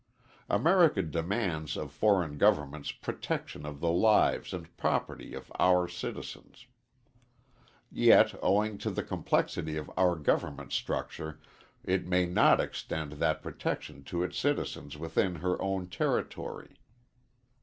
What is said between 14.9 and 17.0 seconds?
within her own territory.